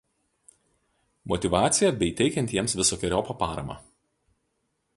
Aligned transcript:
motyvaciją 1.33 1.91
bei 1.99 2.09
teikiant 2.21 2.55
jiems 2.55 2.75
visokeriopą 2.79 3.39
paramą 3.45 3.77